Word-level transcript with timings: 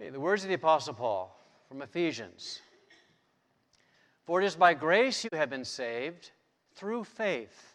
The 0.00 0.18
words 0.18 0.44
of 0.44 0.48
the 0.48 0.54
Apostle 0.54 0.94
Paul 0.94 1.38
from 1.68 1.82
Ephesians. 1.82 2.62
For 4.24 4.40
it 4.40 4.46
is 4.46 4.56
by 4.56 4.72
grace 4.72 5.22
you 5.22 5.30
have 5.36 5.50
been 5.50 5.64
saved 5.64 6.30
through 6.74 7.04
faith. 7.04 7.74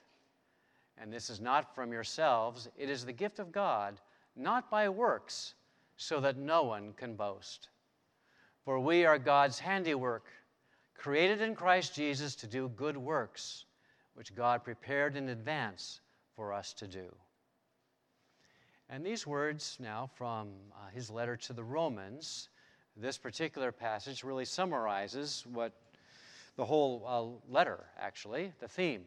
And 0.97 1.13
this 1.13 1.29
is 1.29 1.39
not 1.39 1.75
from 1.75 1.91
yourselves, 1.91 2.67
it 2.79 2.89
is 2.89 3.05
the 3.05 3.13
gift 3.13 3.37
of 3.37 3.51
God, 3.51 4.01
not 4.35 4.71
by 4.71 4.89
works, 4.89 5.53
so 5.97 6.19
that 6.19 6.35
no 6.35 6.63
one 6.63 6.93
can 6.93 7.13
boast. 7.15 7.69
For 8.63 8.79
we 8.79 9.05
are 9.05 9.19
God's 9.19 9.59
handiwork, 9.59 10.25
created 10.97 11.41
in 11.41 11.53
Christ 11.53 11.93
Jesus 11.93 12.35
to 12.37 12.47
do 12.47 12.69
good 12.69 12.97
works, 12.97 13.65
which 14.15 14.33
God 14.33 14.63
prepared 14.63 15.15
in 15.15 15.29
advance 15.29 15.99
for 16.35 16.53
us 16.53 16.73
to 16.73 16.87
do. 16.87 17.05
And 18.89 19.05
these 19.05 19.25
words 19.25 19.77
now 19.79 20.09
from 20.15 20.49
uh, 20.73 20.89
his 20.93 21.09
letter 21.09 21.35
to 21.37 21.53
the 21.53 21.63
Romans, 21.63 22.49
this 22.95 23.17
particular 23.17 23.71
passage 23.71 24.23
really 24.23 24.45
summarizes 24.45 25.43
what 25.51 25.73
the 26.55 26.65
whole 26.65 27.03
uh, 27.05 27.51
letter, 27.53 27.85
actually, 27.99 28.53
the 28.59 28.67
theme. 28.67 29.03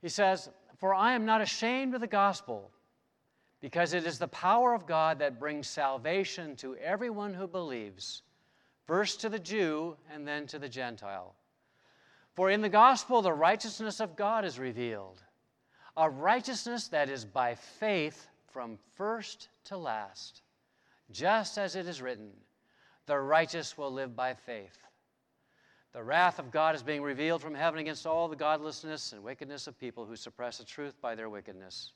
He 0.00 0.08
says, 0.08 0.48
For 0.78 0.94
I 0.94 1.12
am 1.12 1.24
not 1.24 1.40
ashamed 1.40 1.94
of 1.94 2.00
the 2.00 2.06
gospel, 2.06 2.70
because 3.60 3.92
it 3.92 4.04
is 4.04 4.18
the 4.18 4.28
power 4.28 4.74
of 4.74 4.86
God 4.86 5.20
that 5.20 5.38
brings 5.38 5.68
salvation 5.68 6.56
to 6.56 6.74
everyone 6.76 7.32
who 7.32 7.46
believes, 7.46 8.22
first 8.86 9.20
to 9.20 9.28
the 9.28 9.38
Jew 9.38 9.96
and 10.12 10.26
then 10.26 10.46
to 10.48 10.58
the 10.58 10.68
Gentile. 10.68 11.36
For 12.34 12.50
in 12.50 12.62
the 12.62 12.68
gospel, 12.68 13.22
the 13.22 13.32
righteousness 13.32 14.00
of 14.00 14.16
God 14.16 14.44
is 14.44 14.58
revealed, 14.58 15.22
a 15.96 16.08
righteousness 16.08 16.88
that 16.88 17.08
is 17.08 17.24
by 17.24 17.54
faith 17.54 18.28
from 18.52 18.78
first 18.96 19.48
to 19.64 19.76
last, 19.76 20.42
just 21.10 21.58
as 21.58 21.76
it 21.76 21.86
is 21.86 22.00
written, 22.00 22.30
the 23.06 23.18
righteous 23.18 23.76
will 23.76 23.92
live 23.92 24.14
by 24.14 24.34
faith. 24.34 24.86
The 25.92 26.02
wrath 26.02 26.38
of 26.38 26.50
God 26.50 26.74
is 26.74 26.82
being 26.82 27.02
revealed 27.02 27.42
from 27.42 27.54
heaven 27.54 27.80
against 27.80 28.06
all 28.06 28.28
the 28.28 28.36
godlessness 28.36 29.12
and 29.12 29.22
wickedness 29.22 29.66
of 29.66 29.78
people 29.78 30.06
who 30.06 30.16
suppress 30.16 30.58
the 30.58 30.64
truth 30.64 30.94
by 31.02 31.14
their 31.14 31.28
wickedness. 31.28 31.92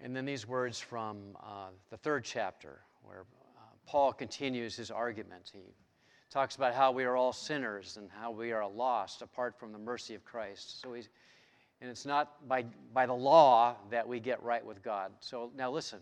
And 0.00 0.14
then 0.14 0.26
these 0.26 0.46
words 0.46 0.78
from 0.78 1.36
uh, 1.42 1.68
the 1.88 1.96
third 1.96 2.24
chapter, 2.24 2.80
where 3.02 3.24
uh, 3.56 3.60
Paul 3.86 4.12
continues 4.12 4.76
his 4.76 4.90
argument. 4.90 5.50
He 5.50 5.60
talks 6.30 6.56
about 6.56 6.74
how 6.74 6.90
we 6.90 7.04
are 7.04 7.16
all 7.16 7.32
sinners 7.32 7.96
and 7.96 8.08
how 8.20 8.30
we 8.30 8.52
are 8.52 8.68
lost 8.68 9.22
apart 9.22 9.58
from 9.58 9.72
the 9.72 9.78
mercy 9.78 10.14
of 10.14 10.24
Christ. 10.24 10.80
So 10.80 10.92
he's, 10.92 11.08
and 11.80 11.90
it's 11.90 12.06
not 12.06 12.48
by, 12.48 12.64
by 12.92 13.06
the 13.06 13.14
law 13.14 13.76
that 13.90 14.06
we 14.06 14.20
get 14.20 14.42
right 14.42 14.64
with 14.64 14.82
God. 14.82 15.12
So 15.20 15.50
now 15.56 15.70
listen. 15.70 16.00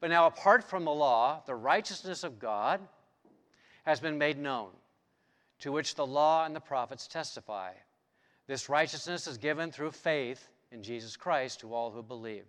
But 0.00 0.10
now, 0.10 0.26
apart 0.26 0.64
from 0.64 0.84
the 0.84 0.92
law, 0.92 1.42
the 1.46 1.54
righteousness 1.54 2.24
of 2.24 2.40
God 2.40 2.80
has 3.84 4.00
been 4.00 4.18
made 4.18 4.36
known, 4.36 4.70
to 5.60 5.70
which 5.70 5.94
the 5.94 6.06
law 6.06 6.44
and 6.44 6.56
the 6.56 6.60
prophets 6.60 7.06
testify. 7.06 7.70
This 8.48 8.68
righteousness 8.68 9.28
is 9.28 9.38
given 9.38 9.70
through 9.70 9.92
faith 9.92 10.48
in 10.72 10.82
Jesus 10.82 11.16
Christ 11.16 11.60
to 11.60 11.72
all 11.72 11.90
who 11.90 12.02
believe. 12.02 12.44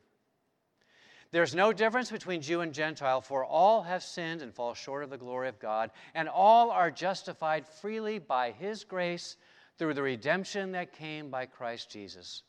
There's 1.34 1.56
no 1.56 1.74
difference 1.74 2.12
between 2.12 2.44
Jew 2.44 2.62
and 2.62 2.72
Gentile, 2.72 3.20
for 3.20 3.44
all 3.44 3.82
have 3.82 4.04
sinned 4.04 4.44
and 4.44 4.54
fall 4.54 4.76
short 4.76 5.04
of 5.04 5.10
the 5.10 5.18
glory 5.18 5.50
of 5.50 5.60
God, 5.60 5.90
and 6.14 6.30
all 6.30 6.70
are 6.70 6.92
justified 6.92 7.66
freely 7.66 8.20
by 8.20 8.52
His 8.52 8.84
grace 8.84 9.36
through 9.80 9.96
the 9.96 10.04
redemption 10.04 10.74
that 10.74 10.94
came 10.94 11.32
by 11.32 11.48
Christ 11.48 11.90
Jesus. 11.90 12.44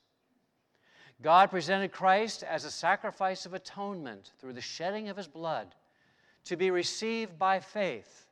God 1.22 1.50
presented 1.50 1.92
Christ 1.92 2.42
as 2.42 2.66
a 2.66 2.70
sacrifice 2.70 3.46
of 3.46 3.55
atonement 3.55 4.32
through 4.38 4.52
the 4.52 4.60
shedding 4.60 5.08
of 5.08 5.16
His 5.16 5.28
blood 5.28 5.74
to 6.44 6.56
be 6.56 6.70
received 6.70 7.38
by 7.38 7.60
faith. 7.60 8.27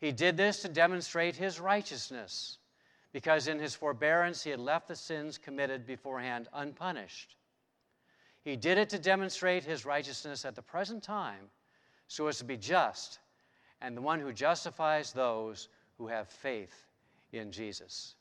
He 0.00 0.10
did 0.10 0.36
this 0.36 0.62
to 0.62 0.68
demonstrate 0.68 1.36
his 1.36 1.60
righteousness, 1.60 2.58
because 3.12 3.46
in 3.46 3.60
his 3.60 3.76
forbearance 3.76 4.42
he 4.42 4.50
had 4.50 4.58
left 4.58 4.88
the 4.88 4.96
sins 4.96 5.38
committed 5.38 5.86
beforehand 5.86 6.48
unpunished. 6.52 7.36
He 8.44 8.56
did 8.56 8.76
it 8.76 8.88
to 8.90 8.98
demonstrate 8.98 9.64
his 9.64 9.84
righteousness 9.84 10.44
at 10.44 10.56
the 10.56 10.62
present 10.62 11.02
time, 11.02 11.50
so 12.08 12.26
as 12.26 12.38
to 12.38 12.44
be 12.44 12.56
just 12.56 13.20
and 13.80 13.96
the 13.96 14.02
one 14.02 14.20
who 14.20 14.32
justifies 14.32 15.12
those 15.12 15.68
who 15.98 16.06
have 16.06 16.28
faith 16.28 16.86
in 17.32 17.50
Jesus. 17.50 18.14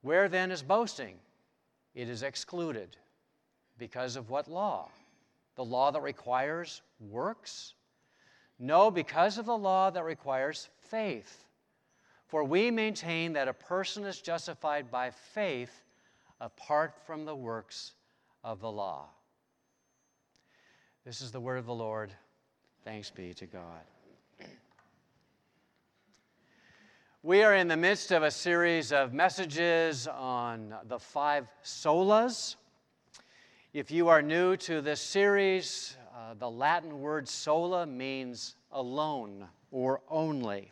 Where 0.00 0.28
then 0.28 0.50
is 0.50 0.62
boasting? 0.62 1.16
It 1.94 2.08
is 2.08 2.22
excluded. 2.22 2.96
Because 3.78 4.16
of 4.16 4.30
what 4.30 4.48
law? 4.48 4.88
The 5.56 5.64
law 5.64 5.90
that 5.90 6.02
requires 6.02 6.80
works? 7.00 7.74
No, 8.58 8.90
because 8.90 9.36
of 9.36 9.46
the 9.46 9.56
law 9.56 9.90
that 9.90 10.04
requires 10.04 10.68
faith. 10.90 11.44
For 12.28 12.44
we 12.44 12.70
maintain 12.70 13.34
that 13.34 13.48
a 13.48 13.52
person 13.52 14.04
is 14.04 14.20
justified 14.20 14.90
by 14.90 15.10
faith 15.10 15.82
apart 16.40 16.94
from 17.06 17.24
the 17.24 17.36
works 17.36 17.92
of 18.46 18.60
the 18.60 18.70
law. 18.70 19.08
This 21.04 21.20
is 21.20 21.32
the 21.32 21.40
word 21.40 21.58
of 21.58 21.66
the 21.66 21.74
Lord. 21.74 22.12
Thanks 22.84 23.10
be 23.10 23.34
to 23.34 23.46
God. 23.46 23.82
We 27.24 27.42
are 27.42 27.56
in 27.56 27.66
the 27.66 27.76
midst 27.76 28.12
of 28.12 28.22
a 28.22 28.30
series 28.30 28.92
of 28.92 29.12
messages 29.12 30.06
on 30.06 30.72
the 30.84 30.96
five 30.96 31.48
solas. 31.64 32.54
If 33.74 33.90
you 33.90 34.06
are 34.06 34.22
new 34.22 34.56
to 34.58 34.80
this 34.80 35.00
series, 35.00 35.96
uh, 36.14 36.34
the 36.38 36.48
Latin 36.48 37.00
word 37.00 37.28
sola 37.28 37.84
means 37.84 38.54
alone 38.70 39.48
or 39.72 40.02
only. 40.08 40.70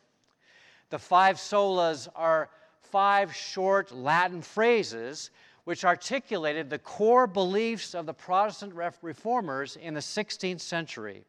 The 0.90 1.00
five 1.00 1.38
solas 1.38 2.06
are 2.14 2.50
five 2.82 3.34
short 3.34 3.90
Latin 3.90 4.42
phrases 4.42 5.32
which 5.64 5.84
articulated 5.84 6.68
the 6.68 6.78
core 6.78 7.26
beliefs 7.26 7.94
of 7.94 8.06
the 8.06 8.14
Protestant 8.14 8.74
reformers 9.02 9.76
in 9.76 9.94
the 9.94 10.00
16th 10.00 10.60
century, 10.60 11.24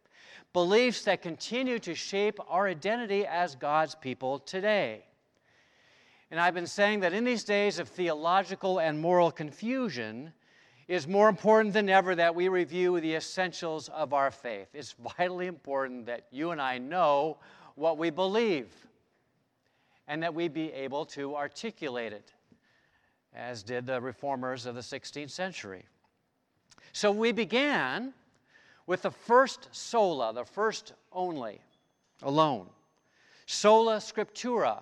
beliefs 0.54 1.04
that 1.04 1.22
continue 1.22 1.80
to 1.80 1.96
shape 1.96 2.40
our 2.48 2.68
identity 2.68 3.26
as 3.26 3.56
God's 3.56 3.96
people 3.96 4.40
today. 4.40 5.06
And 6.32 6.40
I've 6.40 6.54
been 6.54 6.68
saying 6.68 7.02
that 7.02 7.14
in 7.14 7.24
these 7.24 7.44
days 7.44 7.80
of 7.80 7.88
theological 7.88 8.80
and 8.80 9.00
moral 9.00 9.32
confusion, 9.32 10.34
it 10.88 10.94
is 10.94 11.08
more 11.08 11.30
important 11.30 11.74
than 11.74 11.90
ever 11.90 12.14
that 12.16 12.36
we 12.36 12.48
review 12.48 13.00
the 13.00 13.16
essentials 13.16 13.90
of 13.90 14.14
our 14.14 14.32
faith. 14.32 14.68
It's 14.74 14.96
vitally 15.18 15.48
important 15.48 16.06
that 16.08 16.28
you 16.32 16.52
and 16.52 16.62
I 16.62 16.78
know 16.78 17.38
what 17.76 17.98
we 17.98 18.10
believe 18.10 18.68
and 20.08 20.22
that 20.24 20.34
we 20.34 20.48
be 20.48 20.72
able 20.72 21.06
to 21.06 21.36
articulate 21.36 22.14
it, 22.14 22.34
as 23.36 23.64
did 23.64 23.86
the 23.86 24.00
reformers 24.00 24.66
of 24.66 24.76
the 24.76 24.82
16th 24.82 25.30
century. 25.30 25.84
So 26.94 27.12
we 27.12 27.32
began 27.32 28.14
with 28.88 29.02
the 29.02 29.12
first 29.12 29.68
sola, 29.72 30.34
the 30.34 30.46
first 30.46 30.94
only, 31.12 31.60
alone. 32.24 32.68
Sola 33.46 33.98
scriptura, 33.98 34.82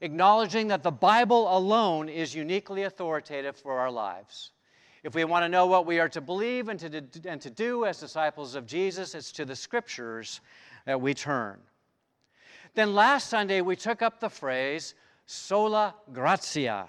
acknowledging 0.00 0.68
that 0.68 0.82
the 0.82 0.90
Bible 0.90 1.56
alone 1.56 2.08
is 2.08 2.34
uniquely 2.34 2.82
authoritative 2.82 3.56
for 3.56 3.78
our 3.78 3.90
lives. 3.90 4.50
If 5.04 5.14
we 5.14 5.24
want 5.24 5.44
to 5.44 5.48
know 5.48 5.66
what 5.66 5.86
we 5.86 6.00
are 6.00 6.08
to 6.08 6.20
believe 6.20 6.68
and 6.68 6.80
to, 6.80 7.04
and 7.24 7.40
to 7.40 7.50
do 7.50 7.84
as 7.84 8.00
disciples 8.00 8.54
of 8.54 8.66
Jesus, 8.66 9.14
it's 9.14 9.30
to 9.32 9.44
the 9.44 9.56
scriptures 9.56 10.40
that 10.86 11.00
we 11.00 11.14
turn. 11.14 11.58
Then 12.74 12.94
last 12.94 13.30
Sunday, 13.30 13.60
we 13.60 13.76
took 13.76 14.02
up 14.02 14.20
the 14.20 14.28
phrase 14.28 14.94
sola 15.26 15.94
gratia. 16.12 16.88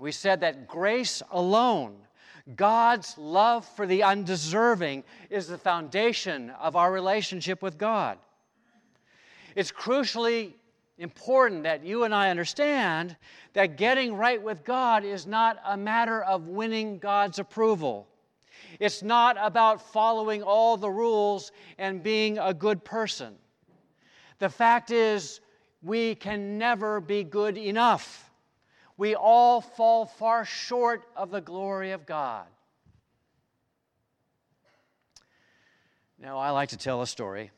We 0.00 0.12
said 0.12 0.40
that 0.40 0.66
grace 0.66 1.22
alone, 1.30 1.94
God's 2.56 3.18
love 3.18 3.66
for 3.76 3.86
the 3.86 4.02
undeserving, 4.02 5.04
is 5.28 5.46
the 5.46 5.58
foundation 5.58 6.50
of 6.58 6.74
our 6.74 6.90
relationship 6.90 7.60
with 7.60 7.76
God. 7.76 8.16
It's 9.54 9.70
crucially 9.70 10.54
important 10.96 11.64
that 11.64 11.84
you 11.84 12.04
and 12.04 12.14
I 12.14 12.30
understand 12.30 13.14
that 13.52 13.76
getting 13.76 14.14
right 14.14 14.42
with 14.42 14.64
God 14.64 15.04
is 15.04 15.26
not 15.26 15.58
a 15.66 15.76
matter 15.76 16.22
of 16.22 16.48
winning 16.48 16.98
God's 16.98 17.38
approval. 17.38 18.08
It's 18.78 19.02
not 19.02 19.36
about 19.38 19.92
following 19.92 20.42
all 20.42 20.78
the 20.78 20.90
rules 20.90 21.52
and 21.76 22.02
being 22.02 22.38
a 22.38 22.54
good 22.54 22.82
person. 22.84 23.34
The 24.38 24.48
fact 24.48 24.90
is, 24.90 25.40
we 25.82 26.14
can 26.14 26.56
never 26.56 27.00
be 27.00 27.22
good 27.22 27.58
enough. 27.58 28.29
We 29.00 29.14
all 29.14 29.62
fall 29.62 30.04
far 30.04 30.44
short 30.44 31.06
of 31.16 31.30
the 31.30 31.40
glory 31.40 31.92
of 31.92 32.04
God. 32.04 32.44
Now, 36.18 36.36
I 36.36 36.50
like 36.50 36.68
to 36.68 36.76
tell 36.76 37.00
a 37.00 37.06
story 37.06 37.50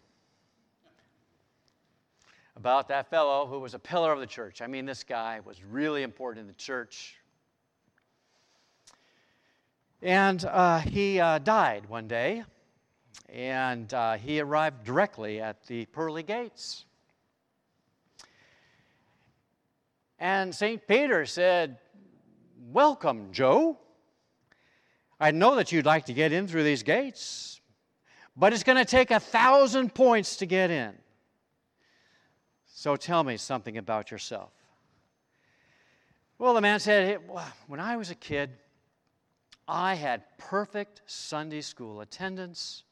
about 2.54 2.86
that 2.90 3.10
fellow 3.10 3.46
who 3.46 3.58
was 3.58 3.74
a 3.74 3.80
pillar 3.80 4.12
of 4.12 4.20
the 4.20 4.26
church. 4.26 4.62
I 4.62 4.68
mean, 4.68 4.86
this 4.86 5.02
guy 5.02 5.40
was 5.44 5.60
really 5.64 6.04
important 6.04 6.42
in 6.42 6.46
the 6.46 6.54
church. 6.54 7.16
And 10.00 10.44
uh, 10.44 10.78
he 10.78 11.18
uh, 11.18 11.40
died 11.40 11.88
one 11.88 12.06
day, 12.06 12.44
and 13.28 13.92
uh, 13.92 14.14
he 14.14 14.38
arrived 14.38 14.84
directly 14.84 15.40
at 15.40 15.66
the 15.66 15.86
pearly 15.86 16.22
gates. 16.22 16.84
And 20.22 20.54
St. 20.54 20.86
Peter 20.86 21.26
said, 21.26 21.78
Welcome, 22.70 23.32
Joe. 23.32 23.76
I 25.18 25.32
know 25.32 25.56
that 25.56 25.72
you'd 25.72 25.84
like 25.84 26.06
to 26.06 26.12
get 26.12 26.30
in 26.32 26.46
through 26.46 26.62
these 26.62 26.84
gates, 26.84 27.60
but 28.36 28.52
it's 28.52 28.62
going 28.62 28.78
to 28.78 28.84
take 28.84 29.10
a 29.10 29.18
thousand 29.18 29.96
points 29.96 30.36
to 30.36 30.46
get 30.46 30.70
in. 30.70 30.92
So 32.66 32.94
tell 32.94 33.24
me 33.24 33.36
something 33.36 33.78
about 33.78 34.12
yourself. 34.12 34.52
Well, 36.38 36.54
the 36.54 36.60
man 36.60 36.78
said, 36.78 37.18
When 37.66 37.80
I 37.80 37.96
was 37.96 38.12
a 38.12 38.14
kid, 38.14 38.50
I 39.66 39.94
had 39.94 40.22
perfect 40.38 41.02
Sunday 41.06 41.62
school 41.62 42.00
attendance. 42.00 42.84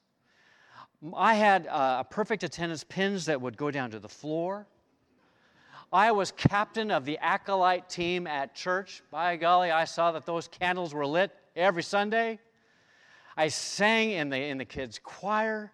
I 1.15 1.35
had 1.35 1.69
uh, 1.69 2.03
perfect 2.03 2.43
attendance 2.43 2.83
pins 2.83 3.27
that 3.27 3.41
would 3.41 3.57
go 3.57 3.71
down 3.71 3.93
to 3.93 4.01
the 4.01 4.09
floor. 4.09 4.67
I 5.93 6.13
was 6.13 6.31
captain 6.31 6.91
of 6.91 7.05
the 7.05 7.19
acolyte 7.19 7.89
team 7.89 8.27
at 8.27 8.55
church. 8.55 9.03
By 9.11 9.37
golly, 9.37 9.71
I 9.73 9.85
saw 9.85 10.13
that 10.13 10.25
those 10.25 10.47
candles 10.47 10.95
were 10.95 11.07
lit 11.07 11.33
every 11.57 11.83
Sunday. 11.83 12.39
I 13.37 13.49
sang 13.49 14.13
in 14.13 14.31
the, 14.31 14.37
in 14.37 14.59
the 14.59 14.65
kids' 14.65 15.01
choir. 15.03 15.73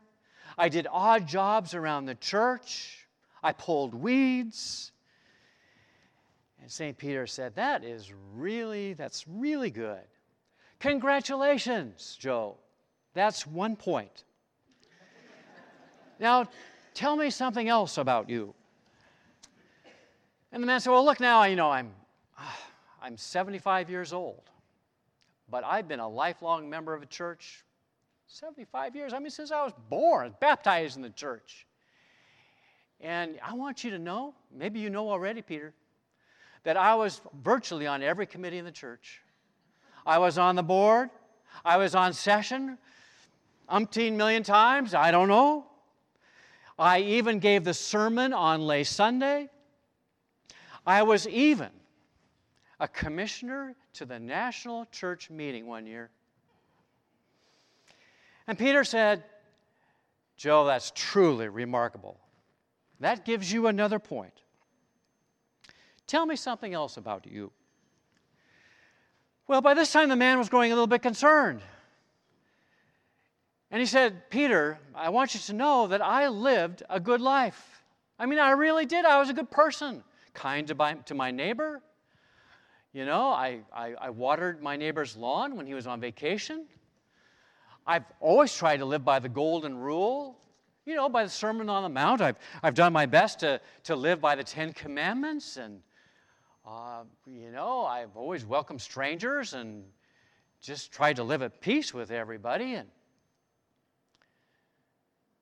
I 0.56 0.70
did 0.70 0.86
odd 0.90 1.26
jobs 1.26 1.74
around 1.74 2.06
the 2.06 2.14
church. 2.14 3.06
I 3.42 3.52
pulled 3.52 3.94
weeds. 3.94 4.92
And 6.62 6.70
St. 6.70 6.96
Peter 6.96 7.26
said, 7.26 7.54
That 7.54 7.84
is 7.84 8.12
really, 8.34 8.94
that's 8.94 9.26
really 9.28 9.70
good. 9.70 10.00
Congratulations, 10.80 12.16
Joe. 12.18 12.56
That's 13.12 13.46
one 13.46 13.76
point. 13.76 14.24
now, 16.20 16.48
tell 16.94 17.16
me 17.16 17.28
something 17.28 17.68
else 17.68 17.98
about 17.98 18.30
you. 18.30 18.54
And 20.52 20.62
the 20.62 20.66
man 20.66 20.80
said, 20.80 20.90
Well, 20.90 21.04
look 21.04 21.20
now, 21.20 21.44
you 21.44 21.56
know, 21.56 21.70
I'm, 21.70 21.92
I'm 23.02 23.16
75 23.16 23.90
years 23.90 24.12
old, 24.12 24.50
but 25.50 25.64
I've 25.64 25.88
been 25.88 26.00
a 26.00 26.08
lifelong 26.08 26.68
member 26.68 26.94
of 26.94 27.02
a 27.02 27.06
church. 27.06 27.64
75 28.28 28.96
years, 28.96 29.12
I 29.12 29.20
mean, 29.20 29.30
since 29.30 29.52
I 29.52 29.62
was 29.62 29.72
born, 29.88 30.34
baptized 30.40 30.96
in 30.96 31.02
the 31.02 31.10
church. 31.10 31.66
And 33.00 33.38
I 33.44 33.54
want 33.54 33.84
you 33.84 33.90
to 33.90 33.98
know, 33.98 34.34
maybe 34.52 34.80
you 34.80 34.90
know 34.90 35.08
already, 35.10 35.42
Peter, 35.42 35.72
that 36.64 36.76
I 36.76 36.96
was 36.96 37.20
virtually 37.42 37.86
on 37.86 38.02
every 38.02 38.26
committee 38.26 38.58
in 38.58 38.64
the 38.64 38.72
church. 38.72 39.20
I 40.04 40.18
was 40.18 40.38
on 40.38 40.56
the 40.56 40.62
board, 40.62 41.10
I 41.64 41.76
was 41.76 41.94
on 41.94 42.12
session 42.12 42.78
umpteen 43.70 44.12
million 44.12 44.42
times, 44.42 44.94
I 44.94 45.10
don't 45.10 45.28
know. 45.28 45.66
I 46.78 47.00
even 47.00 47.38
gave 47.38 47.64
the 47.64 47.74
sermon 47.74 48.32
on 48.32 48.60
Lay 48.60 48.84
Sunday. 48.84 49.48
I 50.86 51.02
was 51.02 51.26
even 51.28 51.70
a 52.78 52.86
commissioner 52.86 53.74
to 53.94 54.04
the 54.04 54.18
National 54.18 54.86
Church 54.86 55.30
meeting 55.30 55.66
one 55.66 55.86
year. 55.86 56.10
And 58.46 58.58
Peter 58.58 58.84
said, 58.84 59.24
Joe, 60.36 60.66
that's 60.66 60.92
truly 60.94 61.48
remarkable. 61.48 62.20
That 63.00 63.24
gives 63.24 63.52
you 63.52 63.66
another 63.66 63.98
point. 63.98 64.32
Tell 66.06 66.24
me 66.24 66.36
something 66.36 66.72
else 66.72 66.96
about 66.96 67.26
you. 67.26 67.50
Well, 69.48 69.60
by 69.60 69.74
this 69.74 69.92
time, 69.92 70.08
the 70.08 70.16
man 70.16 70.38
was 70.38 70.48
growing 70.48 70.72
a 70.72 70.74
little 70.74 70.86
bit 70.86 71.02
concerned. 71.02 71.60
And 73.70 73.80
he 73.80 73.86
said, 73.86 74.30
Peter, 74.30 74.78
I 74.94 75.10
want 75.10 75.34
you 75.34 75.40
to 75.40 75.52
know 75.52 75.88
that 75.88 76.02
I 76.02 76.28
lived 76.28 76.82
a 76.88 77.00
good 77.00 77.20
life. 77.20 77.82
I 78.18 78.26
mean, 78.26 78.38
I 78.38 78.50
really 78.52 78.86
did. 78.86 79.04
I 79.04 79.18
was 79.18 79.28
a 79.28 79.34
good 79.34 79.50
person, 79.50 80.02
kind 80.36 80.68
to 80.68 80.74
my, 80.74 80.94
to 80.94 81.14
my 81.14 81.32
neighbor. 81.32 81.82
You 82.92 83.04
know, 83.04 83.28
I, 83.28 83.60
I, 83.74 83.94
I 84.00 84.10
watered 84.10 84.62
my 84.62 84.76
neighbor's 84.76 85.16
lawn 85.16 85.56
when 85.56 85.66
he 85.66 85.74
was 85.74 85.86
on 85.86 86.00
vacation. 86.00 86.66
I've 87.86 88.04
always 88.20 88.54
tried 88.54 88.78
to 88.78 88.84
live 88.84 89.04
by 89.04 89.18
the 89.18 89.28
golden 89.28 89.76
rule, 89.76 90.38
you 90.84 90.94
know, 90.94 91.08
by 91.08 91.24
the 91.24 91.30
Sermon 91.30 91.68
on 91.68 91.82
the 91.82 91.88
Mount. 91.88 92.20
I've, 92.20 92.36
I've 92.62 92.74
done 92.74 92.92
my 92.92 93.06
best 93.06 93.40
to, 93.40 93.60
to 93.84 93.96
live 93.96 94.20
by 94.20 94.36
the 94.36 94.44
Ten 94.44 94.72
Commandments 94.72 95.56
and 95.56 95.80
uh, 96.66 97.04
you 97.26 97.52
know, 97.52 97.84
I've 97.84 98.16
always 98.16 98.44
welcomed 98.44 98.80
strangers 98.80 99.54
and 99.54 99.84
just 100.60 100.90
tried 100.90 101.16
to 101.16 101.22
live 101.22 101.42
at 101.42 101.60
peace 101.60 101.94
with 101.94 102.10
everybody. 102.10 102.74
And 102.74 102.88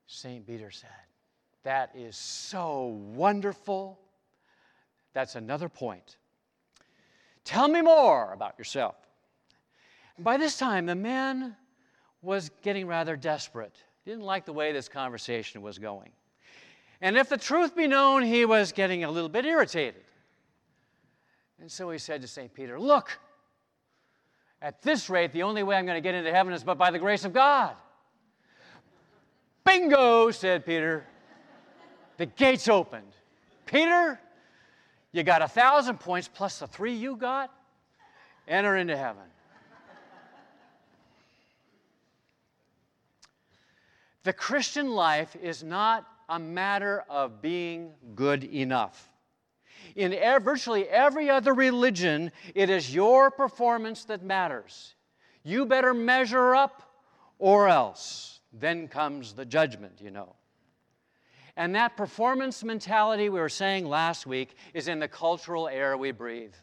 St. 0.06 0.46
Peter 0.46 0.70
said, 0.70 0.90
That 1.62 1.92
is 1.94 2.16
so 2.16 3.00
wonderful. 3.14 3.98
That's 5.14 5.36
another 5.36 5.68
point. 5.68 6.16
Tell 7.44 7.68
me 7.68 7.80
more 7.80 8.32
about 8.32 8.58
yourself. 8.58 8.96
By 10.18 10.36
this 10.36 10.58
time, 10.58 10.86
the 10.86 10.94
man 10.94 11.56
was 12.22 12.50
getting 12.62 12.86
rather 12.86 13.16
desperate. 13.16 13.76
He 14.04 14.10
didn't 14.10 14.24
like 14.24 14.44
the 14.44 14.52
way 14.52 14.72
this 14.72 14.88
conversation 14.88 15.62
was 15.62 15.78
going. 15.78 16.10
And 17.00 17.16
if 17.16 17.28
the 17.28 17.36
truth 17.36 17.76
be 17.76 17.86
known, 17.86 18.22
he 18.22 18.44
was 18.44 18.72
getting 18.72 19.04
a 19.04 19.10
little 19.10 19.28
bit 19.28 19.44
irritated. 19.44 20.02
And 21.60 21.70
so 21.70 21.90
he 21.90 21.98
said 21.98 22.22
to 22.22 22.28
St. 22.28 22.52
Peter, 22.52 22.78
Look, 22.78 23.18
at 24.62 24.82
this 24.82 25.10
rate, 25.10 25.32
the 25.32 25.42
only 25.42 25.62
way 25.62 25.76
I'm 25.76 25.84
going 25.84 25.96
to 25.96 26.00
get 26.00 26.14
into 26.14 26.32
heaven 26.32 26.52
is 26.52 26.64
but 26.64 26.78
by 26.78 26.90
the 26.90 26.98
grace 26.98 27.24
of 27.24 27.32
God. 27.32 27.74
Bingo, 29.64 30.30
said 30.30 30.64
Peter. 30.64 31.04
The 32.16 32.26
gates 32.26 32.68
opened. 32.68 33.12
Peter, 33.66 34.20
you 35.14 35.22
got 35.22 35.42
a 35.42 35.48
thousand 35.48 36.00
points 36.00 36.28
plus 36.28 36.58
the 36.58 36.66
three 36.66 36.92
you 36.92 37.14
got. 37.14 37.54
Enter 38.48 38.76
into 38.76 38.96
heaven. 38.96 39.22
the 44.24 44.32
Christian 44.32 44.90
life 44.90 45.36
is 45.40 45.62
not 45.62 46.04
a 46.28 46.40
matter 46.40 47.04
of 47.08 47.40
being 47.40 47.92
good 48.16 48.42
enough. 48.42 49.08
In 49.94 50.10
virtually 50.42 50.88
every 50.88 51.30
other 51.30 51.54
religion, 51.54 52.32
it 52.52 52.68
is 52.68 52.92
your 52.92 53.30
performance 53.30 54.04
that 54.06 54.24
matters. 54.24 54.96
You 55.44 55.64
better 55.64 55.94
measure 55.94 56.56
up 56.56 56.90
or 57.38 57.68
else. 57.68 58.40
Then 58.52 58.88
comes 58.88 59.32
the 59.32 59.44
judgment, 59.44 60.00
you 60.00 60.10
know. 60.10 60.34
And 61.56 61.74
that 61.74 61.96
performance 61.96 62.64
mentality 62.64 63.28
we 63.28 63.38
were 63.38 63.48
saying 63.48 63.86
last 63.86 64.26
week 64.26 64.56
is 64.72 64.88
in 64.88 64.98
the 64.98 65.08
cultural 65.08 65.68
air 65.68 65.96
we 65.96 66.10
breathe. 66.10 66.54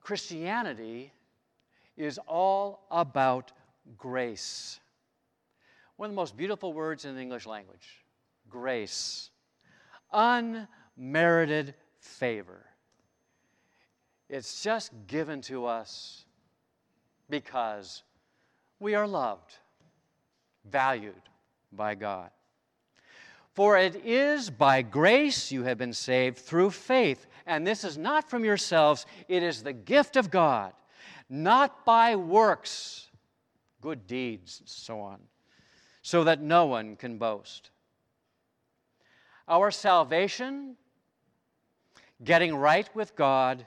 Christianity 0.00 1.12
is 1.96 2.18
all 2.26 2.86
about 2.90 3.52
grace. 3.96 4.80
One 5.96 6.08
of 6.08 6.12
the 6.12 6.16
most 6.16 6.36
beautiful 6.36 6.72
words 6.72 7.04
in 7.04 7.14
the 7.14 7.20
English 7.20 7.46
language 7.46 8.04
grace, 8.48 9.30
unmerited 10.12 11.74
favor. 12.00 12.66
It's 14.28 14.62
just 14.62 14.90
given 15.06 15.40
to 15.42 15.66
us 15.66 16.24
because 17.28 18.02
we 18.80 18.94
are 18.94 19.06
loved, 19.06 19.54
valued 20.64 21.22
by 21.72 21.94
God. 21.94 22.30
For 23.54 23.76
it 23.76 23.96
is 24.04 24.48
by 24.48 24.82
grace 24.82 25.50
you 25.50 25.64
have 25.64 25.78
been 25.78 25.92
saved 25.92 26.38
through 26.38 26.70
faith, 26.70 27.26
and 27.46 27.66
this 27.66 27.84
is 27.84 27.98
not 27.98 28.30
from 28.30 28.44
yourselves, 28.44 29.06
it 29.28 29.42
is 29.42 29.62
the 29.62 29.72
gift 29.72 30.16
of 30.16 30.30
God, 30.30 30.72
not 31.28 31.84
by 31.84 32.16
works, 32.16 33.08
good 33.80 34.06
deeds, 34.06 34.60
and 34.60 34.68
so 34.68 35.00
on, 35.00 35.18
so 36.02 36.24
that 36.24 36.40
no 36.40 36.66
one 36.66 36.96
can 36.96 37.18
boast. 37.18 37.70
Our 39.48 39.72
salvation, 39.72 40.76
getting 42.22 42.54
right 42.54 42.88
with 42.94 43.16
God, 43.16 43.66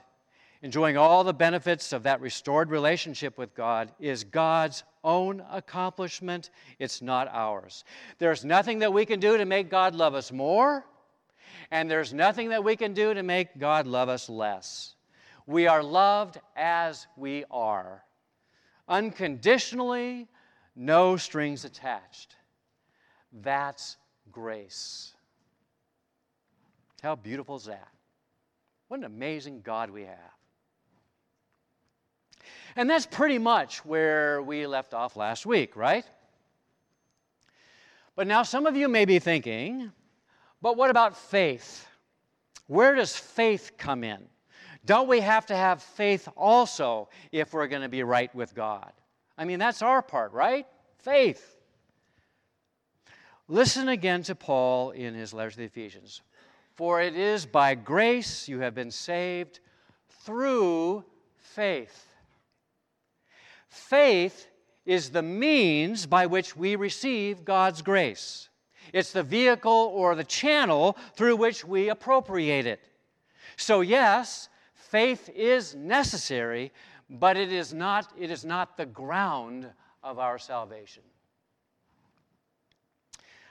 enjoying 0.62 0.96
all 0.96 1.24
the 1.24 1.34
benefits 1.34 1.92
of 1.92 2.04
that 2.04 2.22
restored 2.22 2.70
relationship 2.70 3.36
with 3.36 3.54
God, 3.54 3.92
is 4.00 4.24
God's 4.24 4.82
own 5.04 5.44
accomplishment. 5.50 6.50
It's 6.78 7.02
not 7.02 7.28
ours. 7.28 7.84
There's 8.18 8.44
nothing 8.44 8.80
that 8.80 8.92
we 8.92 9.06
can 9.06 9.20
do 9.20 9.36
to 9.36 9.44
make 9.44 9.70
God 9.70 9.94
love 9.94 10.14
us 10.14 10.32
more, 10.32 10.84
and 11.70 11.90
there's 11.90 12.12
nothing 12.12 12.48
that 12.48 12.64
we 12.64 12.74
can 12.74 12.94
do 12.94 13.14
to 13.14 13.22
make 13.22 13.58
God 13.58 13.86
love 13.86 14.08
us 14.08 14.28
less. 14.28 14.94
We 15.46 15.66
are 15.66 15.82
loved 15.82 16.40
as 16.56 17.06
we 17.16 17.44
are, 17.50 18.02
unconditionally, 18.88 20.26
no 20.74 21.16
strings 21.16 21.64
attached. 21.64 22.34
That's 23.32 23.96
grace. 24.32 25.14
How 27.02 27.14
beautiful 27.14 27.56
is 27.56 27.64
that? 27.66 27.88
What 28.88 29.00
an 29.00 29.04
amazing 29.04 29.60
God 29.62 29.90
we 29.90 30.02
have. 30.02 30.33
And 32.76 32.88
that's 32.88 33.06
pretty 33.06 33.38
much 33.38 33.84
where 33.84 34.42
we 34.42 34.66
left 34.66 34.94
off 34.94 35.16
last 35.16 35.46
week, 35.46 35.76
right? 35.76 36.04
But 38.16 38.26
now 38.26 38.42
some 38.42 38.66
of 38.66 38.76
you 38.76 38.88
may 38.88 39.04
be 39.04 39.18
thinking, 39.18 39.92
but 40.62 40.76
what 40.76 40.90
about 40.90 41.16
faith? 41.16 41.86
Where 42.66 42.94
does 42.94 43.16
faith 43.16 43.72
come 43.76 44.04
in? 44.04 44.24
Don't 44.84 45.08
we 45.08 45.20
have 45.20 45.46
to 45.46 45.56
have 45.56 45.82
faith 45.82 46.28
also 46.36 47.08
if 47.32 47.52
we're 47.52 47.66
going 47.66 47.82
to 47.82 47.88
be 47.88 48.02
right 48.02 48.34
with 48.34 48.54
God? 48.54 48.92
I 49.36 49.44
mean, 49.44 49.58
that's 49.58 49.82
our 49.82 50.02
part, 50.02 50.32
right? 50.32 50.66
Faith. 50.98 51.56
Listen 53.48 53.88
again 53.88 54.22
to 54.24 54.34
Paul 54.34 54.90
in 54.90 55.14
his 55.14 55.34
letter 55.34 55.50
to 55.50 55.56
the 55.56 55.64
Ephesians. 55.64 56.22
For 56.74 57.00
it 57.00 57.14
is 57.14 57.46
by 57.46 57.74
grace 57.74 58.48
you 58.48 58.60
have 58.60 58.74
been 58.74 58.90
saved 58.90 59.60
through 60.24 61.04
faith. 61.36 62.13
Faith 63.74 64.46
is 64.86 65.10
the 65.10 65.22
means 65.22 66.06
by 66.06 66.26
which 66.26 66.56
we 66.56 66.76
receive 66.76 67.44
God's 67.44 67.82
grace. 67.82 68.48
It's 68.92 69.10
the 69.10 69.24
vehicle 69.24 69.90
or 69.92 70.14
the 70.14 70.22
channel 70.22 70.96
through 71.16 71.36
which 71.36 71.64
we 71.64 71.88
appropriate 71.88 72.66
it. 72.66 72.80
So, 73.56 73.80
yes, 73.80 74.48
faith 74.74 75.28
is 75.34 75.74
necessary, 75.74 76.72
but 77.10 77.36
it 77.36 77.52
is 77.52 77.74
not, 77.74 78.12
it 78.16 78.30
is 78.30 78.44
not 78.44 78.76
the 78.76 78.86
ground 78.86 79.68
of 80.04 80.20
our 80.20 80.38
salvation. 80.38 81.02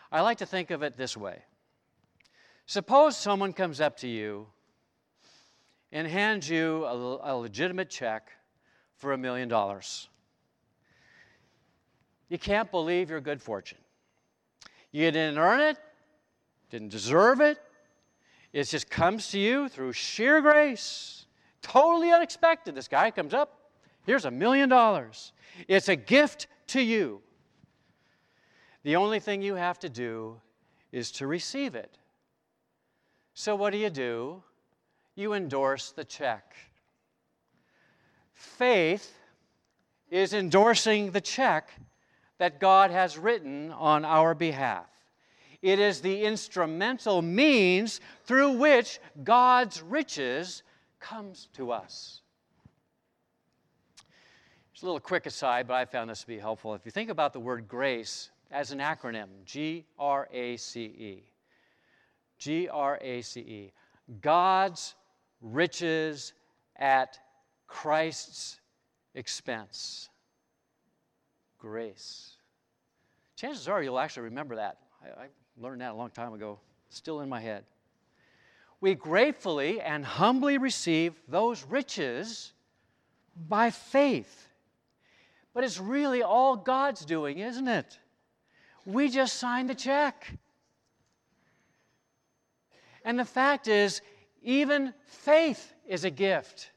I 0.10 0.22
like 0.22 0.38
to 0.38 0.46
think 0.46 0.72
of 0.72 0.84
it 0.84 0.96
this 0.96 1.18
way 1.18 1.44
Suppose 2.66 3.18
someone 3.18 3.52
comes 3.52 3.82
up 3.82 3.98
to 3.98 4.08
you 4.08 4.48
and 5.92 6.08
hands 6.08 6.50
you 6.50 6.86
a, 6.86 7.34
a 7.34 7.36
legitimate 7.36 7.90
check 7.90 8.32
for 8.96 9.12
a 9.12 9.18
million 9.18 9.50
dollars. 9.50 10.08
You 12.30 12.38
can't 12.38 12.70
believe 12.72 13.10
your 13.10 13.22
good 13.22 13.42
fortune. 13.42 13.78
You 14.92 15.12
didn't 15.12 15.38
earn 15.38 15.60
it, 15.60 15.78
didn't 16.70 16.90
deserve 16.90 17.42
it. 17.42 17.58
It 18.54 18.66
just 18.66 18.90
comes 18.90 19.32
to 19.32 19.40
you 19.40 19.68
through 19.68 19.94
sheer 19.94 20.42
grace. 20.42 21.26
Totally 21.62 22.12
unexpected. 22.12 22.76
This 22.76 22.88
guy 22.88 23.10
comes 23.10 23.34
up, 23.34 23.72
here's 24.06 24.26
a 24.26 24.32
million 24.32 24.70
dollars. 24.70 25.34
It's 25.68 25.90
a 25.90 25.96
gift 25.96 26.48
to 26.68 26.82
you. 26.82 27.22
The 28.84 28.96
only 28.96 29.20
thing 29.20 29.42
you 29.42 29.56
have 29.56 29.80
to 29.80 29.90
do 29.90 30.40
is 30.92 31.12
to 31.14 31.28
receive 31.28 31.74
it. 31.74 31.98
So, 33.34 33.56
what 33.56 33.72
do 33.72 33.80
you 33.80 33.90
do? 33.90 34.44
You 35.16 35.34
endorse 35.34 35.92
the 35.92 36.04
check. 36.04 36.56
Faith 38.34 39.18
is 40.12 40.34
endorsing 40.34 41.12
the 41.12 41.22
check 41.22 41.72
that 42.44 42.60
God 42.60 42.92
has 42.92 43.18
written 43.18 43.72
on 43.72 44.04
our 44.04 44.36
behalf. 44.36 44.88
It 45.62 45.80
is 45.80 46.02
the 46.02 46.24
instrumental 46.26 47.22
means 47.22 48.02
through 48.26 48.58
which 48.58 49.00
God's 49.24 49.82
riches 49.82 50.62
comes 51.00 51.48
to 51.54 51.72
us. 51.72 52.20
Just 54.74 54.84
a 54.84 54.86
little 54.86 55.00
quick 55.00 55.26
aside, 55.26 55.68
but 55.68 55.76
I 55.76 55.86
found 55.86 56.10
this 56.10 56.20
to 56.20 56.28
be 56.28 56.38
helpful. 56.38 56.74
If 56.74 56.82
you 56.84 56.92
think 56.92 57.10
about 57.10 57.32
the 57.32 57.40
word 57.40 57.66
grace 57.66 58.30
as 58.52 58.74
an 58.74 58.80
acronym, 58.80 59.30
G 59.46 59.86
R 59.98 60.28
A 60.34 60.58
C 60.58 60.82
E, 60.82 61.24
G 62.40 62.68
R 62.68 63.00
A 63.02 63.22
C 63.22 63.40
E, 63.40 63.72
God's 64.20 64.96
riches 65.40 66.34
at 66.76 67.18
Christ's 67.68 68.60
expense. 69.16 70.10
Grace. 71.58 72.33
Chances 73.36 73.68
are 73.68 73.82
you'll 73.82 74.00
actually 74.00 74.24
remember 74.24 74.56
that. 74.56 74.78
I, 75.04 75.24
I 75.24 75.28
learned 75.58 75.82
that 75.82 75.92
a 75.92 75.96
long 75.96 76.10
time 76.10 76.34
ago, 76.34 76.60
still 76.90 77.22
in 77.22 77.30
my 77.30 77.40
head. 77.40 77.66
We 78.82 78.96
gratefully 78.96 79.80
and 79.82 80.06
humbly 80.06 80.58
receive 80.58 81.14
those 81.28 81.64
riches 81.64 82.54
by 83.48 83.72
faith. 83.72 84.50
But 85.54 85.64
it's 85.64 85.80
really 85.80 86.22
all 86.22 86.56
God's 86.56 87.06
doing, 87.06 87.40
isn't 87.40 87.68
it? 87.68 87.98
We 88.86 89.10
just 89.10 89.38
signed 89.38 89.70
the 89.70 89.76
check. 89.76 90.30
And 93.06 93.18
the 93.18 93.26
fact 93.26 93.68
is, 93.68 94.02
even 94.42 94.94
faith 95.06 95.74
is 95.88 96.04
a 96.04 96.10
gift. 96.10 96.72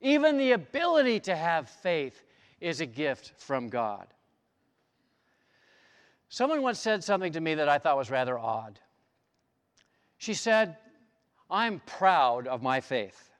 Even 0.00 0.38
the 0.38 0.52
ability 0.52 1.20
to 1.20 1.36
have 1.36 1.68
faith 1.68 2.24
is 2.60 2.80
a 2.80 2.86
gift 2.86 3.32
from 3.38 3.68
God. 3.68 4.06
Someone 6.28 6.62
once 6.62 6.80
said 6.80 7.04
something 7.04 7.32
to 7.32 7.40
me 7.40 7.54
that 7.54 7.68
I 7.68 7.78
thought 7.78 7.96
was 7.96 8.10
rather 8.10 8.38
odd. 8.38 8.78
She 10.18 10.34
said, 10.34 10.76
I'm 11.50 11.80
proud 11.86 12.46
of 12.46 12.62
my 12.62 12.80
faith. 12.80 13.30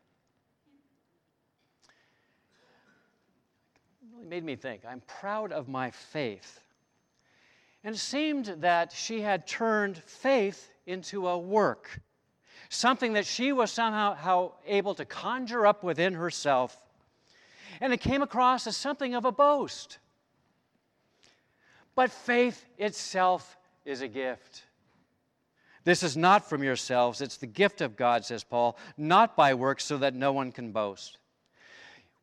It 4.02 4.09
really 4.14 4.28
made 4.28 4.45
me 4.45 4.57
think. 4.57 4.83
I'm 4.88 5.02
proud 5.07 5.52
of 5.52 5.69
my 5.69 5.90
faith. 5.90 6.61
And 7.83 7.95
it 7.95 7.99
seemed 7.99 8.47
that 8.59 8.93
she 8.93 9.21
had 9.21 9.47
turned 9.47 9.97
faith 9.99 10.71
into 10.87 11.28
a 11.28 11.38
work, 11.38 12.00
something 12.69 13.14
that 13.14 13.26
she 13.26 13.52
was 13.52 13.71
somehow 13.71 14.14
how 14.14 14.55
able 14.66 14.95
to 14.95 15.05
conjure 15.05 15.66
up 15.66 15.83
within 15.83 16.14
herself. 16.14 16.76
And 17.81 17.93
it 17.93 18.00
came 18.00 18.23
across 18.23 18.66
as 18.66 18.76
something 18.76 19.14
of 19.14 19.25
a 19.25 19.33
boast. 19.33 19.99
But 21.97 22.12
faith 22.12 22.65
itself 22.79 23.57
is 23.85 24.03
a 24.03 24.09
gift. 24.09 24.62
This 25.83 26.03
is 26.03 26.17
not 26.17 26.49
from 26.49 26.62
yourselves, 26.62 27.21
it's 27.21 27.37
the 27.38 27.47
gift 27.47 27.81
of 27.81 27.97
God, 27.97 28.25
says 28.25 28.45
Paul, 28.45 28.76
not 28.97 29.37
by 29.37 29.55
works, 29.55 29.85
so 29.85 29.99
that 29.99 30.15
no 30.15 30.33
one 30.33 30.53
can 30.53 30.73
boast. 30.73 31.19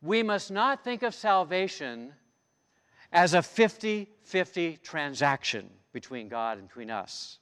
We 0.01 0.21
must 0.21 0.51
not 0.51 0.83
think 0.83 1.01
of 1.01 1.15
salvation 1.15 2.13
as 3.11 3.33
a 3.33 3.41
50 3.41 4.09
50 4.23 4.79
transaction 4.83 5.69
between 5.91 6.27
God 6.27 6.57
and 6.57 6.67
between 6.67 6.89
us. 6.89 7.39